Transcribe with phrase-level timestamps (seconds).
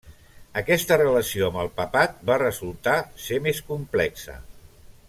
[0.61, 4.43] Aquesta relació amb el papat va resultar ser més complexa.